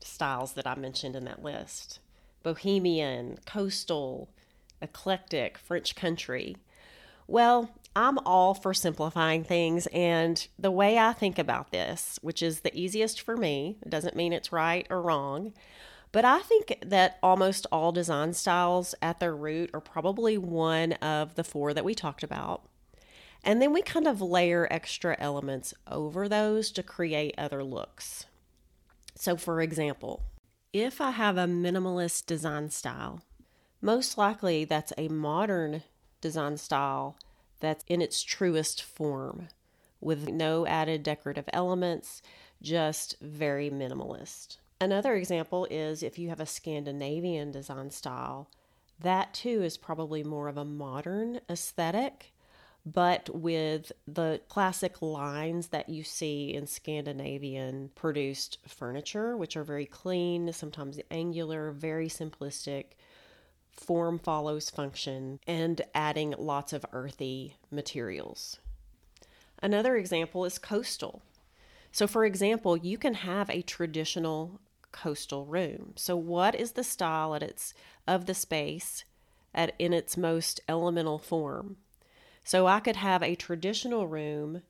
styles 0.00 0.52
that 0.54 0.66
I 0.66 0.74
mentioned 0.74 1.16
in 1.16 1.24
that 1.24 1.42
list? 1.42 2.00
Bohemian, 2.42 3.38
coastal, 3.46 4.28
eclectic, 4.80 5.58
French 5.58 5.94
country. 5.94 6.56
Well, 7.26 7.70
I'm 7.94 8.18
all 8.18 8.54
for 8.54 8.72
simplifying 8.72 9.44
things, 9.44 9.86
and 9.88 10.46
the 10.58 10.70
way 10.70 10.98
I 10.98 11.12
think 11.12 11.38
about 11.38 11.72
this, 11.72 12.18
which 12.22 12.42
is 12.42 12.60
the 12.60 12.76
easiest 12.76 13.20
for 13.20 13.36
me, 13.36 13.78
doesn't 13.88 14.16
mean 14.16 14.32
it's 14.32 14.52
right 14.52 14.86
or 14.90 15.02
wrong, 15.02 15.52
but 16.12 16.24
I 16.24 16.40
think 16.40 16.78
that 16.84 17.18
almost 17.22 17.66
all 17.70 17.92
design 17.92 18.32
styles 18.32 18.94
at 19.00 19.20
their 19.20 19.34
root 19.34 19.70
are 19.72 19.80
probably 19.80 20.38
one 20.38 20.94
of 20.94 21.36
the 21.36 21.44
four 21.44 21.72
that 21.72 21.84
we 21.84 21.94
talked 21.94 22.22
about. 22.22 22.62
And 23.44 23.62
then 23.62 23.72
we 23.72 23.80
kind 23.80 24.06
of 24.06 24.20
layer 24.20 24.68
extra 24.70 25.16
elements 25.18 25.72
over 25.86 26.28
those 26.28 26.70
to 26.72 26.82
create 26.82 27.34
other 27.38 27.62
looks. 27.62 28.26
So, 29.20 29.36
for 29.36 29.60
example, 29.60 30.22
if 30.72 30.98
I 30.98 31.10
have 31.10 31.36
a 31.36 31.44
minimalist 31.44 32.24
design 32.24 32.70
style, 32.70 33.20
most 33.82 34.16
likely, 34.16 34.64
that's 34.64 34.94
a 34.96 35.08
modern 35.08 35.82
design 36.22 36.56
style 36.56 37.18
that's 37.60 37.84
in 37.86 38.00
its 38.00 38.22
truest 38.22 38.82
form 38.82 39.48
with 40.00 40.30
no 40.30 40.66
added 40.66 41.02
decorative 41.02 41.50
elements, 41.52 42.22
just 42.62 43.20
very 43.20 43.68
minimalist. 43.68 44.56
Another 44.80 45.14
example 45.16 45.66
is 45.70 46.02
if 46.02 46.18
you 46.18 46.30
have 46.30 46.40
a 46.40 46.46
Scandinavian 46.46 47.50
design 47.50 47.90
style, 47.90 48.48
that 48.98 49.34
too 49.34 49.62
is 49.62 49.76
probably 49.76 50.24
more 50.24 50.48
of 50.48 50.56
a 50.56 50.64
modern 50.64 51.42
aesthetic, 51.50 52.32
but 52.86 53.28
with 53.34 53.92
the 54.06 54.40
classic 54.48 55.02
lines 55.02 55.68
that 55.68 55.88
you 55.88 56.02
see 56.02 56.54
in 56.54 56.66
Scandinavian 56.66 57.90
produced 57.94 58.58
furniture, 58.66 59.36
which 59.36 59.56
are 59.56 59.64
very 59.64 59.86
clean, 59.86 60.52
sometimes 60.52 60.98
angular, 61.10 61.70
very 61.72 62.08
simplistic, 62.08 62.92
form 63.70 64.18
follows 64.18 64.70
function, 64.70 65.40
and 65.46 65.82
adding 65.94 66.34
lots 66.38 66.72
of 66.72 66.86
earthy 66.92 67.56
materials. 67.70 68.58
Another 69.62 69.96
example 69.96 70.44
is 70.44 70.58
coastal. 70.58 71.22
So, 71.92 72.06
for 72.06 72.24
example, 72.24 72.76
you 72.76 72.96
can 72.96 73.14
have 73.14 73.50
a 73.50 73.62
traditional 73.62 74.60
coastal 74.92 75.44
room. 75.44 75.92
So, 75.96 76.16
what 76.16 76.54
is 76.54 76.72
the 76.72 76.84
style 76.84 77.34
at 77.34 77.42
its 77.42 77.74
of 78.06 78.26
the 78.26 78.34
space 78.34 79.04
at 79.54 79.74
in 79.78 79.92
its 79.92 80.16
most 80.16 80.60
elemental 80.68 81.18
form? 81.18 81.76
So, 82.44 82.66
I 82.66 82.80
could 82.80 82.96
have 82.96 83.22
a 83.22 83.34
traditional 83.34 84.06
room, 84.06 84.62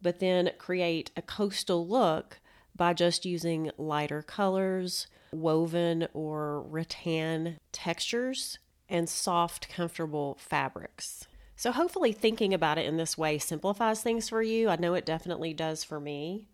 but 0.00 0.20
then 0.20 0.50
create 0.58 1.10
a 1.16 1.22
coastal 1.22 1.86
look 1.86 2.40
by 2.76 2.92
just 2.92 3.24
using 3.24 3.70
lighter 3.78 4.22
colors, 4.22 5.06
woven 5.32 6.08
or 6.12 6.62
rattan 6.62 7.58
textures, 7.72 8.58
and 8.88 9.08
soft, 9.08 9.68
comfortable 9.68 10.36
fabrics. 10.40 11.26
So, 11.56 11.72
hopefully, 11.72 12.12
thinking 12.12 12.52
about 12.52 12.78
it 12.78 12.86
in 12.86 12.96
this 12.96 13.16
way 13.16 13.38
simplifies 13.38 14.02
things 14.02 14.28
for 14.28 14.42
you. 14.42 14.68
I 14.68 14.76
know 14.76 14.94
it 14.94 15.06
definitely 15.06 15.54
does 15.54 15.84
for 15.84 16.00
me. 16.00 16.46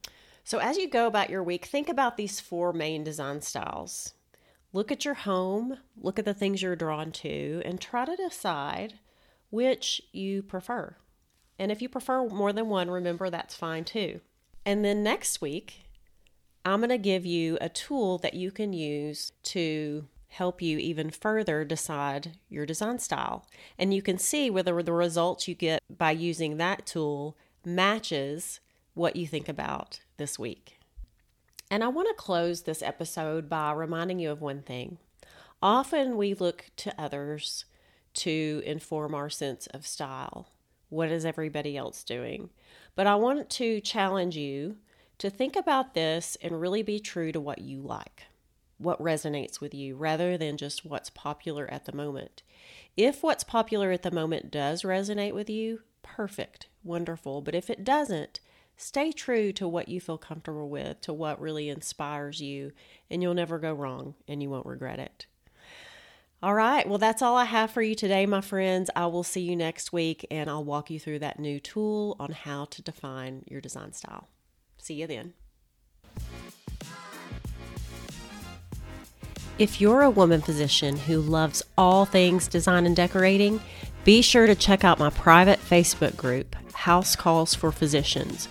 So, 0.45 0.59
as 0.59 0.77
you 0.77 0.89
go 0.89 1.07
about 1.07 1.31
your 1.31 1.43
week, 1.43 1.65
think 1.65 1.89
about 1.89 2.17
these 2.17 2.41
four 2.41 2.73
main 2.73 3.03
design 3.03 3.41
styles. 3.41 4.15
Look 4.73 4.93
at 4.93 5.05
your 5.05 5.15
home, 5.15 5.79
look 5.97 6.19
at 6.19 6.25
the 6.25 6.35
things 6.35 6.63
you're 6.63 6.77
drawn 6.77 7.11
to, 7.13 7.63
and 7.65 7.81
try 7.81 8.05
to 8.05 8.15
decide 8.15 8.95
which 9.51 10.01
you 10.13 10.43
prefer. 10.43 10.97
And 11.59 11.71
if 11.71 11.83
you 11.83 11.89
prefer 11.89 12.27
more 12.27 12.53
than 12.53 12.69
one, 12.69 12.91
remember 12.91 13.29
that's 13.29 13.55
fine 13.55 13.85
too. 13.85 14.21
And 14.65 14.85
then 14.85 15.03
next 15.03 15.41
week, 15.41 15.85
I'm 16.65 16.81
going 16.81 16.91
to 16.91 16.99
give 16.99 17.27
you 17.27 17.59
a 17.61 17.69
tool 17.69 18.19
that 18.19 18.35
you 18.35 18.51
can 18.51 18.73
use 18.73 19.33
to 19.45 20.07
help 20.29 20.63
you 20.63 20.79
even 20.79 21.11
further 21.11 21.65
decide 21.65 22.39
your 22.49 22.65
design 22.65 22.99
style. 22.99 23.47
And 23.79 23.93
you 23.93 24.01
can 24.01 24.17
see 24.17 24.49
whether 24.49 24.83
the 24.83 24.93
results 24.93 25.49
you 25.49 25.55
get 25.55 25.83
by 25.91 26.13
using 26.13 26.57
that 26.57 26.87
tool 26.87 27.37
matches 27.65 28.61
what 28.95 29.17
you 29.17 29.27
think 29.27 29.49
about 29.49 30.01
this 30.19 30.39
week. 30.39 30.79
And 31.71 31.83
I 31.83 31.89
want 31.89 32.09
to 32.09 32.15
close 32.15 32.63
this 32.63 32.83
episode 32.83 33.49
by 33.49 33.73
reminding 33.73 34.19
you 34.19 34.31
of 34.31 34.41
one 34.41 34.63
thing. 34.63 34.99
Often 35.63 36.17
we 36.17 36.35
look 36.35 36.67
to 36.77 36.95
others 37.01 37.65
to 38.15 38.63
inform 38.65 39.15
our 39.15 39.31
sense 39.31 39.67
of 39.69 39.87
style. 39.87 40.53
What 40.89 41.11
is 41.11 41.25
everybody 41.25 41.77
else 41.77 42.03
doing? 42.03 42.51
But 42.95 43.07
I 43.07 43.15
want 43.15 43.49
to 43.51 43.81
challenge 43.81 44.37
you 44.37 44.77
to 45.19 45.31
think 45.31 45.55
about 45.55 45.95
this 45.95 46.37
and 46.43 46.61
really 46.61 46.83
be 46.83 46.99
true 46.99 47.31
to 47.33 47.41
what 47.41 47.61
you 47.61 47.81
like, 47.81 48.25
what 48.79 49.01
resonates 49.03 49.61
with 49.61 49.75
you, 49.75 49.95
rather 49.95 50.37
than 50.37 50.57
just 50.57 50.85
what's 50.85 51.11
popular 51.11 51.71
at 51.71 51.85
the 51.85 51.95
moment. 51.95 52.43
If 52.97 53.23
what's 53.23 53.45
popular 53.45 53.93
at 53.93 54.03
the 54.03 54.11
moment 54.11 54.51
does 54.51 54.83
resonate 54.83 55.35
with 55.35 55.49
you, 55.49 55.83
perfect, 56.03 56.67
wonderful. 56.83 57.41
But 57.41 57.55
if 57.55 57.71
it 57.71 57.85
doesn't, 57.85 58.41
stay 58.77 59.13
true 59.13 59.53
to 59.53 59.69
what 59.69 59.89
you 59.89 60.01
feel 60.01 60.19
comfortable 60.19 60.69
with, 60.69 61.01
to 61.03 61.13
what 61.13 61.41
really 61.41 61.69
inspires 61.69 62.41
you, 62.41 62.73
and 63.11 63.23
you'll 63.23 63.35
never 63.35 63.59
go 63.59 63.73
wrong 63.73 64.15
and 64.27 64.43
you 64.43 64.51
won't 64.51 64.67
regret 64.67 64.99
it. 64.99 65.27
All 66.43 66.55
right, 66.55 66.89
well, 66.89 66.97
that's 66.97 67.21
all 67.21 67.37
I 67.37 67.45
have 67.45 67.71
for 67.71 67.83
you 67.83 67.95
today, 67.95 68.25
my 68.25 68.41
friends. 68.41 68.89
I 68.97 69.05
will 69.07 69.23
see 69.23 69.43
you 69.43 69.55
next 69.55 69.93
week 69.93 70.27
and 70.31 70.49
I'll 70.49 70.65
walk 70.65 70.91
you 70.91 70.99
through 70.99 71.19
that 71.19 71.39
new 71.39 71.61
tool 71.61 72.17
on 72.19 72.31
how 72.31 72.65
to 72.67 72.81
define 72.81 73.45
your 73.47 73.61
design 73.61 73.93
style. 73.93 74.27
See 74.79 74.95
you 74.95 75.07
then. 75.07 75.35
If 79.59 79.83
you're 79.83 80.01
a 80.01 80.09
woman 80.09 80.41
physician 80.41 80.97
who 80.97 81.21
loves 81.21 81.63
all 81.77 82.07
things 82.07 82.49
design 82.49 82.87
and 82.87 82.97
decorating, 82.97 83.61
be 84.05 84.23
sure 84.23 84.47
to 84.47 84.55
check 84.55 84.83
out 84.83 84.99
my 84.99 85.11
private 85.11 85.59
Facebook 85.59 86.17
group, 86.17 86.57
House 86.73 87.15
Calls 87.15 87.55
for 87.55 87.71
Physicians, 87.71 88.49